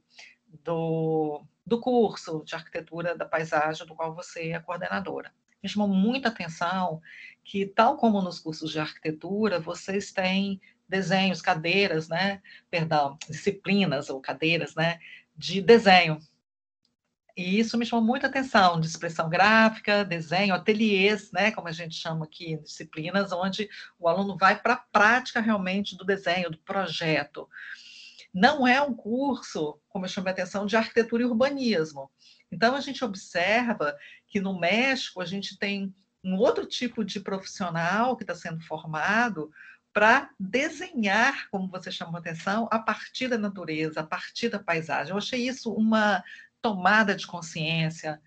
[0.64, 5.32] do, do curso de arquitetura da paisagem, do qual você é coordenadora.
[5.64, 7.02] Me chamou muita atenção
[7.44, 12.42] que, tal como nos cursos de arquitetura, vocês têm desenhos, cadeiras, né?
[12.70, 15.00] Perdão, disciplinas ou cadeiras, né?
[15.36, 16.20] De desenho.
[17.42, 21.96] E isso me chamou muita atenção, de expressão gráfica, desenho, ateliês, né, como a gente
[21.96, 27.50] chama aqui, disciplinas, onde o aluno vai para a prática realmente do desenho, do projeto.
[28.32, 32.12] Não é um curso, como eu chamei a atenção, de arquitetura e urbanismo.
[32.52, 35.92] Então, a gente observa que no México a gente tem
[36.24, 39.52] um outro tipo de profissional que está sendo formado
[39.92, 45.12] para desenhar, como você chamou a atenção, a partir da natureza, a partir da paisagem.
[45.12, 46.24] Eu achei isso uma
[46.62, 48.22] tomada de consciência,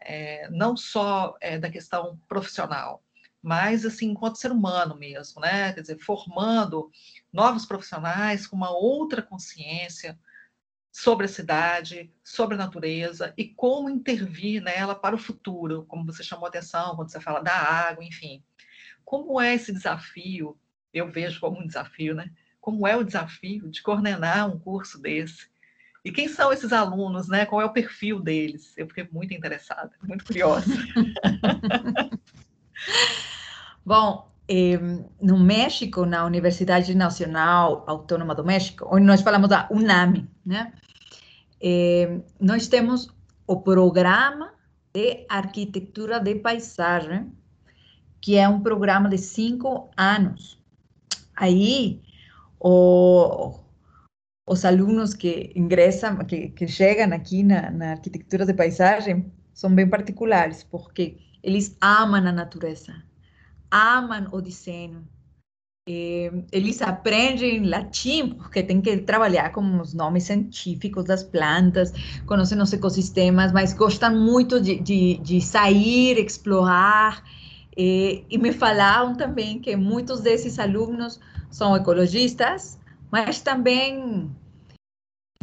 [0.00, 3.02] é, não só é, da questão profissional,
[3.42, 5.72] mas assim, enquanto ser humano mesmo, né?
[5.72, 6.90] Quer dizer, formando
[7.32, 10.18] novos profissionais com uma outra consciência
[10.90, 16.22] sobre a cidade, sobre a natureza e como intervir nela para o futuro, como você
[16.22, 18.42] chamou a atenção quando você fala da água, enfim.
[19.04, 20.58] Como é esse desafio?
[20.92, 22.30] Eu vejo como um desafio, né?
[22.60, 25.50] Como é o desafio de coordenar um curso desse?
[26.04, 27.46] E quem são esses alunos, né?
[27.46, 28.74] Qual é o perfil deles?
[28.76, 30.66] Eu fiquei muito interessada, muito curiosa.
[33.84, 34.78] Bom, eh,
[35.20, 40.74] no México, na Universidade Nacional Autônoma do México, onde nós falamos da UNAMI, né?
[41.58, 43.08] Eh, nós temos
[43.46, 44.52] o programa
[44.92, 47.32] de arquitetura de paisagem,
[48.20, 50.62] que é um programa de cinco anos.
[51.34, 52.02] Aí,
[52.60, 53.58] o,
[54.46, 59.88] os alunos que ingressam, que, que chegam aqui na, na arquitetura de paisagem, são bem
[59.88, 62.94] particulares, porque eles amam a natureza,
[63.70, 65.06] amam o desenho,
[65.88, 71.92] eh, eles aprendem latim porque tem que trabalhar com os nomes científicos das plantas,
[72.26, 77.22] conhecem os ecossistemas, mas gostam muito de, de, de sair, explorar.
[77.76, 82.78] Eh, e me falaram também que muitos desses alunos são ecologistas,
[83.10, 84.30] mas também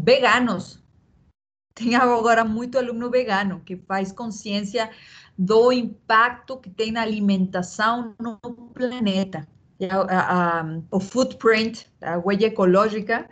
[0.04, 0.82] veganos.
[1.74, 4.90] Tem agora muito aluno vegano que faz consciência
[5.38, 8.38] do impacto que tem na alimentação no
[8.74, 9.48] planeta
[9.90, 13.28] a, a, o footprint, a huella ecológica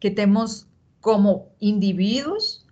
[0.00, 0.66] que temos
[1.00, 2.66] como indivíduos,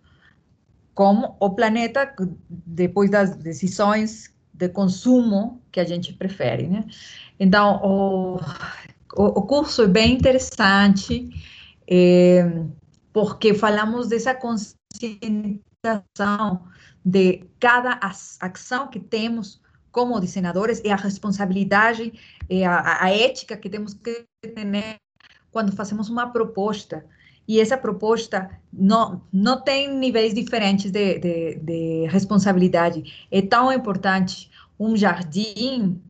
[0.94, 2.12] como o planeta,
[2.48, 6.84] depois das decisões de consumo que a gente prefere, né?
[7.38, 8.36] Então, o,
[9.16, 11.28] o, o curso é bem interessante,
[11.88, 12.44] é,
[13.14, 16.66] porque falamos dessa conscientização
[17.04, 18.00] de cada
[18.42, 19.62] ação que temos
[19.92, 22.12] como desenhadores e a responsabilidade
[22.50, 24.98] e a, a ética que temos que ter
[25.52, 27.06] quando fazemos uma proposta.
[27.46, 33.28] E essa proposta não, não tem níveis diferentes de, de, de responsabilidade.
[33.30, 36.02] É tão importante um jardim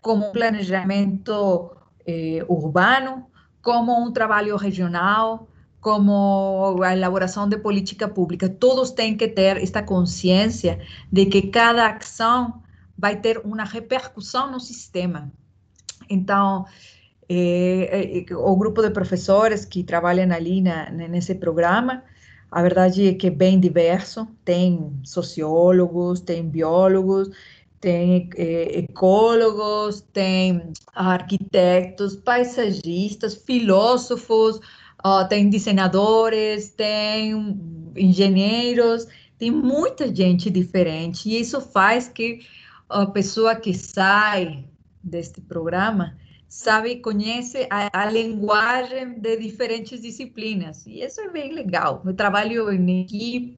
[0.00, 1.70] como um planejamento
[2.06, 3.26] eh, urbano,
[3.60, 5.46] como um trabalho regional,
[5.86, 8.48] como a elaboração de política pública.
[8.48, 10.80] Todos têm que ter esta consciência
[11.12, 12.60] de que cada ação
[12.98, 15.30] vai ter uma repercussão no sistema.
[16.10, 16.64] Então,
[17.28, 22.02] é, é, o grupo de professores que trabalham ali na, nesse programa,
[22.50, 27.30] a verdade é que é bem diverso, tem sociólogos, tem biólogos,
[27.80, 34.58] tem é, ecólogos, tem arquitetos, paisagistas, filósofos,
[35.28, 37.32] tem desenhadores, tem
[37.96, 39.06] engenheiros,
[39.38, 42.40] tem muita gente diferente, e isso faz que
[42.88, 44.64] a pessoa que sai
[45.02, 46.16] deste programa
[46.48, 50.86] sabe, conhece a, a, linguagem de diferentes disciplinas.
[50.86, 52.02] E isso é bem legal.
[52.04, 53.56] O trabalho em equipe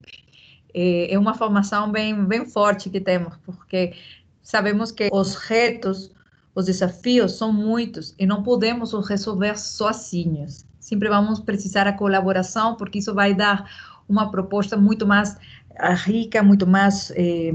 [0.74, 3.94] é, é uma formação bem, bem forte que temos, porque
[4.42, 6.10] sabemos que os retos,
[6.54, 10.66] os desafios são muitos e não podemos os resolver sozinhos.
[10.88, 13.70] Sempre vamos precisar a colaboração, porque isso vai dar
[14.08, 15.36] uma proposta muito mais
[15.76, 17.50] ah, rica, muito mais é,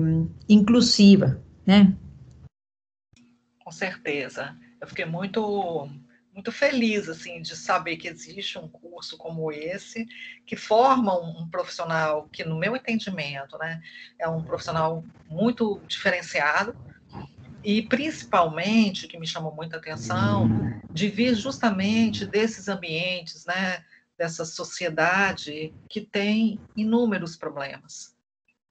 [0.48, 1.98] inclusiva, né?
[3.66, 5.90] Com certeza eu fiquei muito
[6.32, 10.06] muito feliz assim de saber que existe um curso como esse
[10.46, 13.82] que forma um, profissional que no meu entendimento né
[14.20, 16.76] é um profissional muito diferenciado
[17.64, 20.47] e principalmente que me chamou muita atenção
[20.91, 23.84] de vir justamente desses ambientes né
[24.18, 28.16] dessa sociedade que tem inúmeros problemas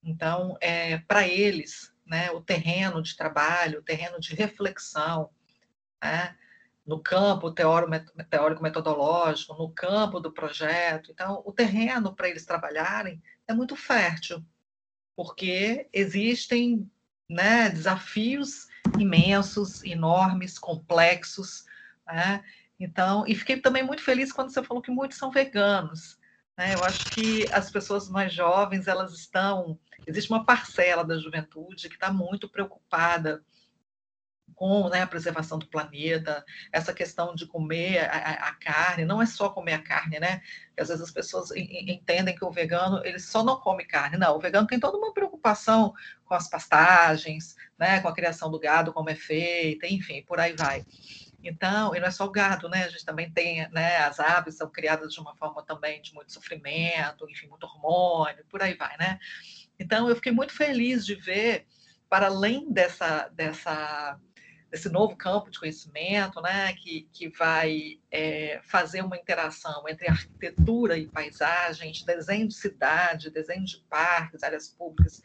[0.04, 5.30] então é para eles né o terreno de trabalho o terreno de reflexão
[6.02, 6.36] né?
[6.84, 11.12] no campo teórico-metodológico, no campo do projeto.
[11.12, 14.44] Então, o terreno para eles trabalharem é muito fértil,
[15.14, 16.90] porque existem
[17.28, 18.66] né, desafios
[18.98, 21.64] imensos, enormes, complexos.
[22.06, 22.42] Né?
[22.78, 26.18] Então, e fiquei também muito feliz quando você falou que muitos são veganos.
[26.56, 26.74] Né?
[26.74, 29.78] Eu acho que as pessoas mais jovens, elas estão.
[30.06, 33.42] Existe uma parcela da juventude que está muito preocupada
[34.54, 39.26] com né, a preservação do planeta, essa questão de comer a, a, carne, não é
[39.26, 40.40] só comer a carne, né?
[40.78, 44.16] Às vezes as pessoas entendem que o vegano, ele só não come carne.
[44.16, 45.31] Não, o vegano tem toda uma preocupação
[46.24, 50.54] com as pastagens, né, com a criação do gado, como é feita, enfim, por aí
[50.54, 50.84] vai.
[51.44, 52.84] Então, e não é só o gado, né?
[52.84, 53.96] A gente também tem, né?
[53.98, 58.62] As aves são criadas de uma forma também de muito sofrimento, enfim, muito hormônio, por
[58.62, 59.18] aí vai, né?
[59.78, 61.66] Então, eu fiquei muito feliz de ver,
[62.08, 64.18] para além dessa, dessa
[64.72, 70.96] desse novo campo de conhecimento, né, que, que vai é, fazer uma interação entre arquitetura
[70.96, 75.20] e paisagem, desenho de cidade, desenho de parques, áreas públicas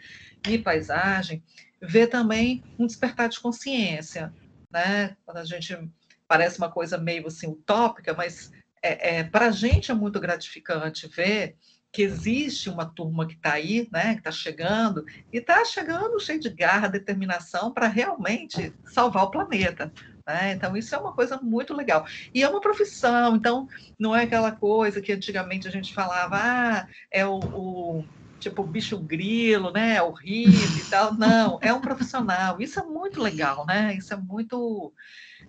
[0.45, 1.41] e paisagem,
[1.81, 4.33] ver também um despertar de consciência,
[4.69, 5.89] né, quando a gente
[6.27, 8.51] parece uma coisa meio assim utópica, mas
[8.83, 11.55] é, é para a gente é muito gratificante ver
[11.91, 16.39] que existe uma turma que está aí, né, que está chegando, e está chegando cheio
[16.39, 19.91] de garra, determinação para realmente salvar o planeta.
[20.27, 20.51] Né?
[20.51, 22.05] Então, isso é uma coisa muito legal.
[22.33, 23.67] E é uma profissão, então,
[23.97, 28.05] não é aquela coisa que antigamente a gente falava, ah, é o, o
[28.39, 31.13] tipo bicho grilo, né, horrível e tal.
[31.13, 32.61] Não, é um profissional.
[32.61, 33.95] Isso é muito legal, né?
[33.95, 34.93] Isso é muito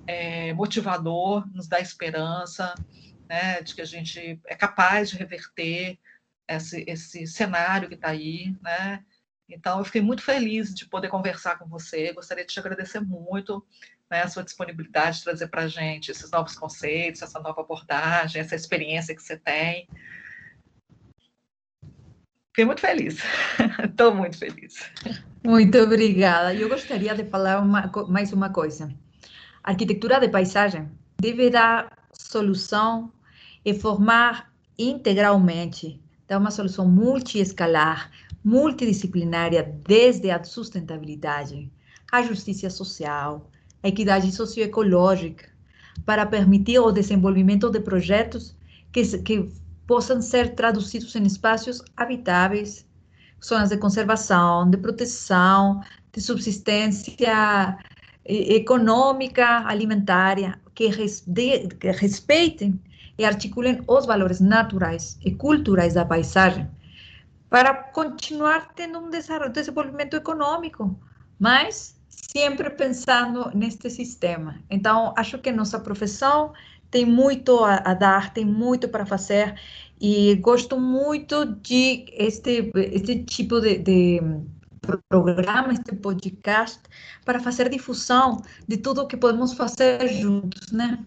[0.07, 2.75] é, motivador, nos dá esperança,
[3.29, 5.99] né, de que a gente é capaz de reverter
[6.49, 9.05] esse, esse cenário que está aí, né?
[9.49, 12.13] Então, eu fiquei muito feliz de poder conversar com você.
[12.13, 13.65] Gostaria de te agradecer muito
[14.11, 18.41] né, a sua disponibilidade de trazer para a gente esses novos conceitos, essa nova abordagem,
[18.41, 19.89] essa experiência que você tem.
[22.49, 23.21] Fiquei muito feliz.
[23.85, 24.91] Estou muito feliz.
[25.43, 26.55] Muito obrigada.
[26.55, 28.93] Eu gostaria de falar uma, mais uma coisa.
[29.63, 30.91] A arquitetura de paisagem
[31.21, 33.13] deve dar solução
[33.65, 38.11] e formar integralmente dá uma solução multiescalar,
[38.45, 41.73] multidisciplinária, desde a sustentabilidade,
[42.13, 43.51] a justiça social,
[43.83, 45.49] a equidade socioecológica,
[46.05, 48.55] para permitir o desenvolvimento de projetos
[48.93, 49.51] que, que
[49.87, 52.87] possam ser traduzidos em espaços habitáveis,
[53.45, 55.81] zonas de conservação, de proteção,
[56.13, 57.77] de subsistência
[58.25, 62.79] econômica, alimentária, que, que respeitem
[63.19, 66.69] e articulem os valores naturais e culturais da paisagem
[67.51, 70.99] para continuar tendo um desenvolvimento econômico,
[71.39, 74.61] mas sempre pensando neste sistema.
[74.71, 76.53] Então, acho que nossa profissão
[76.91, 79.55] tem muito a, a dar, tem muito para fazer
[80.01, 84.21] e gosto muito de este, este tipo de, de
[85.09, 86.81] programa, este podcast,
[87.25, 90.99] para fazer difusão de tudo o que podemos fazer juntos, né?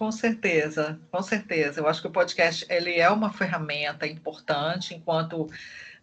[0.00, 1.78] Com certeza, com certeza.
[1.78, 5.46] Eu acho que o podcast ele é uma ferramenta importante enquanto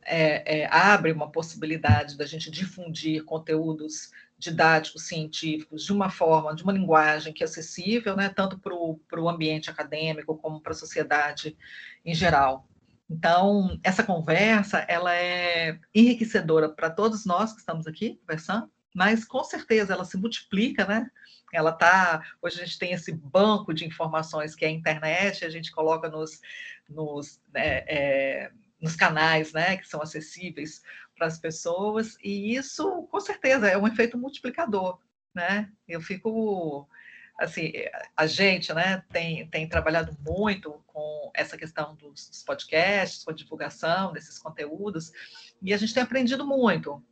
[0.05, 6.61] é, é, abre uma possibilidade da gente difundir conteúdos didáticos, científicos, de uma forma, de
[6.61, 11.57] uma linguagem que é acessível, né, tanto para o ambiente acadêmico como para a sociedade
[12.05, 12.67] em geral.
[13.09, 19.43] Então, essa conversa, ela é enriquecedora para todos nós que estamos aqui conversando, mas com
[19.43, 21.09] certeza ela se multiplica, né?
[21.53, 25.49] Ela tá, hoje a gente tem esse banco de informações que é a internet, a
[25.49, 26.41] gente coloca nos,
[26.89, 30.81] nos, né, é, nos canais, né, que são acessíveis
[31.15, 34.99] para as pessoas, e isso, com certeza, é um efeito multiplicador,
[35.33, 35.71] né?
[35.87, 36.87] Eu fico,
[37.39, 37.71] assim,
[38.15, 44.11] a gente, né, tem, tem trabalhado muito com essa questão dos podcasts, com a divulgação
[44.13, 45.11] desses conteúdos,
[45.61, 47.03] e a gente tem aprendido muito,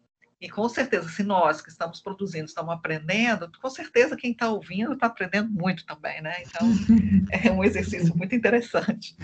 [0.45, 4.93] e com certeza, se nós que estamos produzindo estamos aprendendo, com certeza quem está ouvindo
[4.93, 6.35] está aprendendo muito também, né?
[6.43, 6.69] Então,
[7.31, 9.15] é um exercício muito interessante.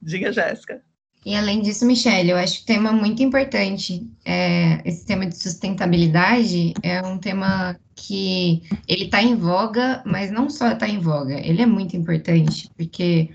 [0.00, 0.82] Diga, Jéssica.
[1.22, 5.36] E além disso, Michelle, eu acho que um tema muito importante, é, esse tema de
[5.36, 11.38] sustentabilidade é um tema que ele está em voga, mas não só está em voga,
[11.46, 13.30] ele é muito importante, porque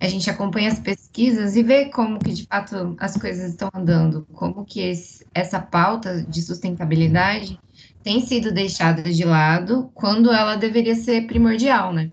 [0.00, 4.26] a gente acompanha as pesquisas e vê como que de fato as coisas estão andando,
[4.32, 7.60] como que esse, essa pauta de sustentabilidade
[8.02, 12.10] tem sido deixada de lado quando ela deveria ser primordial, né?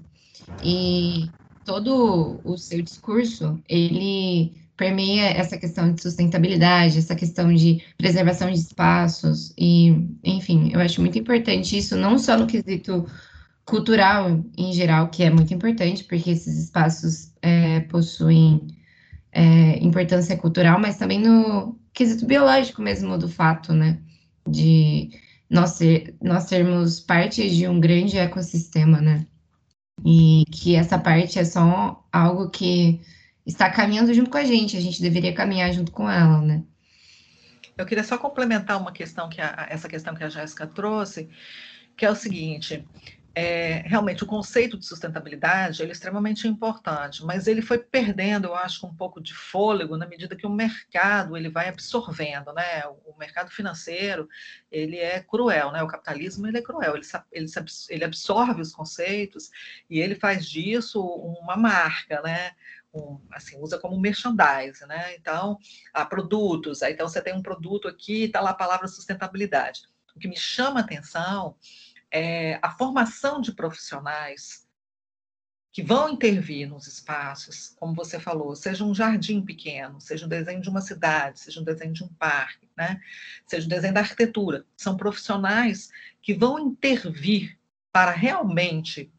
[0.62, 1.30] E
[1.64, 8.60] todo o seu discurso, ele permeia essa questão de sustentabilidade, essa questão de preservação de
[8.60, 13.08] espaços e, enfim, eu acho muito importante isso, não só no quesito
[13.66, 18.68] cultural em geral, que é muito importante, porque esses espaços é, possuem
[19.32, 24.00] é, importância cultural, mas também no quesito biológico mesmo do fato, né,
[24.48, 25.10] de
[25.50, 29.26] nós, ser, nós sermos parte de um grande ecossistema, né,
[30.06, 33.02] e que essa parte é só algo que
[33.46, 36.64] está caminhando junto com a gente, a gente deveria caminhar junto com ela, né?
[37.78, 41.30] Eu queria só complementar uma questão que a, essa questão que a Jéssica trouxe,
[41.96, 42.84] que é o seguinte:
[43.40, 48.56] é, realmente o conceito de sustentabilidade ele é extremamente importante, mas ele foi perdendo, eu
[48.56, 52.84] acho, um pouco de fôlego na medida que o mercado ele vai absorvendo, né?
[53.06, 54.28] O, mercado financeiro
[54.72, 55.84] ele é cruel, né?
[55.84, 57.48] O capitalismo ele é cruel, ele, ele,
[57.90, 59.52] ele absorve os conceitos
[59.88, 62.54] e ele faz disso uma marca, né?
[62.92, 65.16] um, assim, usa como merchandise, né?
[65.16, 65.60] Então,
[65.94, 69.82] há produtos, então você tem um produto aqui, está lá a palavra sustentabilidade.
[70.16, 71.56] O que me chama a atenção
[72.12, 74.68] é a formação de profissionais
[75.72, 80.60] que vão intervir nos espaços, como você falou, seja um jardim pequeno, seja um desenho
[80.60, 83.00] de uma cidade, seja um desenho de um parque, né?
[83.46, 84.66] seja um desenho da arquitetura.
[84.76, 87.60] São profissionais que vão intervir
[87.92, 89.12] para realmente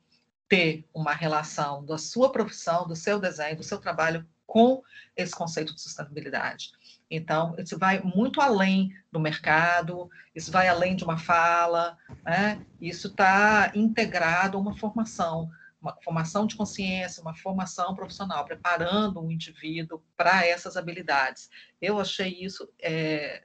[0.49, 4.83] ter uma relação da sua profissão, do seu desenho, do seu trabalho com
[5.15, 6.73] esse conceito de sustentabilidade.
[7.11, 12.65] Então, isso vai muito além do mercado, isso vai além de uma fala, né?
[12.81, 15.51] isso está integrado a uma formação,
[15.81, 21.49] uma formação de consciência, uma formação profissional, preparando o indivíduo para essas habilidades.
[21.81, 23.45] Eu achei isso é,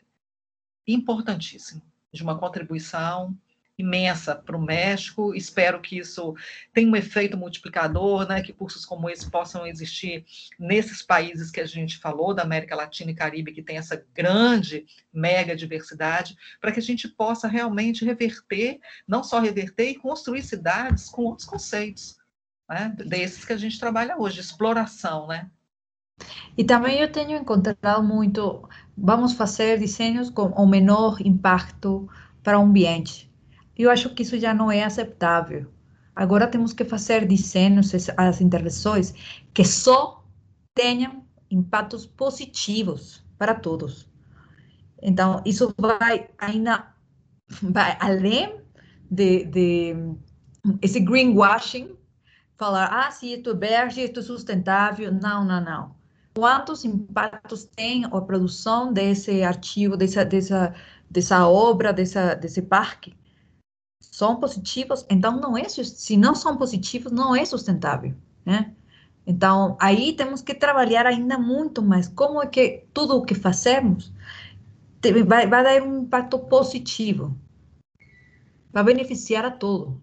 [0.85, 3.37] importantíssimo, de uma contribuição
[3.77, 5.33] imensa para o México.
[5.33, 6.35] Espero que isso
[6.71, 10.25] tenha um efeito multiplicador, né, que cursos como esse possam existir
[10.59, 14.85] nesses países que a gente falou, da América Latina e Caribe, que tem essa grande,
[15.11, 21.09] mega diversidade, para que a gente possa realmente reverter, não só reverter, e construir cidades
[21.09, 22.17] com outros conceitos,
[22.69, 25.49] né, desses que a gente trabalha hoje, exploração, né?
[26.55, 32.07] E também eu tenho encontrado muito, vamos fazer desenhos com o menor impacto
[32.43, 33.32] para o ambiente.
[33.77, 35.67] Eu acho que isso já não é aceitável.
[36.15, 39.13] Agora temos que fazer desenhos, as intervenções,
[39.53, 40.23] que só
[40.75, 44.07] tenham impactos positivos para todos.
[45.01, 46.93] Então, isso vai ainda
[47.61, 48.61] vai além
[49.09, 49.95] de, de
[50.81, 51.95] esse greenwashing,
[52.57, 55.11] falar, ah, se isto é verde, isto é sustentável.
[55.11, 55.95] Não, não, não.
[56.35, 60.73] Quantos impactos tem a produção desse artigo, dessa, dessa,
[61.09, 63.15] dessa obra, dessa, desse parque?
[64.13, 68.13] São positivos, então não é, se não são positivos, não é sustentável,
[68.45, 68.71] né?
[69.25, 72.09] Então, aí temos que trabalhar ainda muito mais.
[72.09, 74.13] Como é que tudo o que fazemos
[75.25, 77.35] vai, vai dar um impacto positivo?
[78.71, 79.99] Vai beneficiar a todo.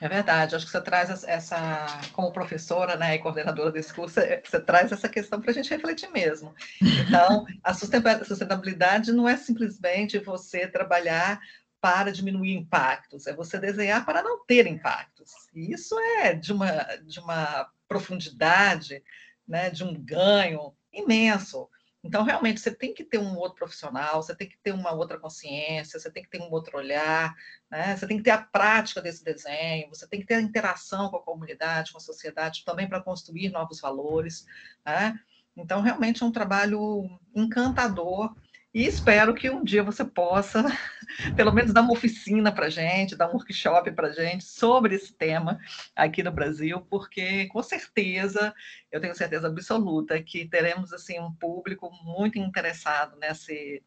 [0.00, 4.40] É verdade, acho que você traz essa, como professora né, e coordenadora desse curso, é,
[4.44, 6.54] você traz essa questão para a gente refletir mesmo.
[6.80, 11.40] Então, a sustentabilidade não é simplesmente você trabalhar
[11.86, 15.30] para diminuir impactos, é você desenhar para não ter impactos.
[15.54, 19.04] E isso é de uma, de uma profundidade,
[19.46, 21.68] né, de um ganho imenso.
[22.02, 25.16] Então, realmente, você tem que ter um outro profissional, você tem que ter uma outra
[25.16, 27.32] consciência, você tem que ter um outro olhar,
[27.70, 27.96] né?
[27.96, 31.18] você tem que ter a prática desse desenho, você tem que ter a interação com
[31.18, 34.44] a comunidade, com a sociedade, também para construir novos valores.
[34.84, 35.16] Né?
[35.56, 38.34] Então, realmente é um trabalho encantador
[38.76, 40.62] e espero que um dia você possa,
[41.34, 45.58] pelo menos, dar uma oficina para gente, dar um workshop para gente sobre esse tema
[45.96, 48.54] aqui no Brasil, porque com certeza,
[48.92, 53.82] eu tenho certeza absoluta que teremos assim um público muito interessado nesse,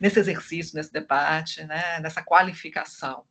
[0.00, 3.22] nesse exercício, nesse debate, né, nessa qualificação.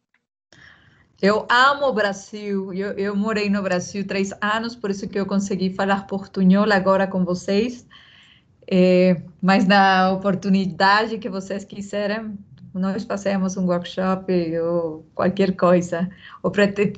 [1.21, 5.25] Eu amo o Brasil, eu, eu morei no Brasil três anos, por isso que eu
[5.25, 7.85] consegui falar portunhol agora com vocês.
[8.69, 12.37] É, mas na oportunidade que vocês quiserem,
[12.73, 16.09] nós fazemos um workshop ou qualquer coisa.
[16.43, 16.51] Ou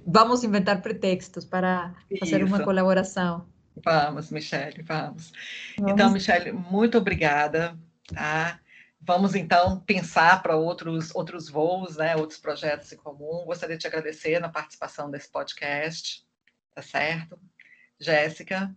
[0.05, 2.47] vamos inventar pretextos para fazer Isso.
[2.47, 3.45] uma colaboração.
[3.83, 5.31] Vamos, Michele, vamos.
[5.77, 5.91] vamos.
[5.91, 7.77] Então, Michele, muito obrigada.
[8.13, 8.59] Tá?
[8.99, 13.45] Vamos então pensar para outros outros voos, né, outros projetos em comum.
[13.45, 16.25] Gostaria de te agradecer na participação desse podcast,
[16.73, 17.39] tá certo?
[17.99, 18.75] Jéssica,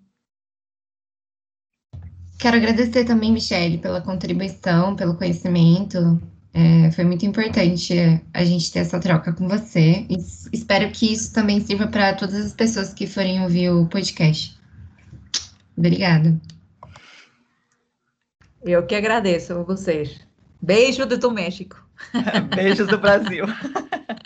[2.41, 6.19] Quero agradecer também, Michele, pela contribuição, pelo conhecimento.
[6.55, 7.95] É, foi muito importante
[8.33, 10.07] a gente ter essa troca com você.
[10.09, 10.17] E
[10.51, 14.59] espero que isso também sirva para todas as pessoas que forem ouvir o podcast.
[15.77, 16.41] Obrigada.
[18.65, 20.19] Eu que agradeço a vocês.
[20.63, 21.77] Beijo do México.
[22.57, 23.45] Beijos do Brasil.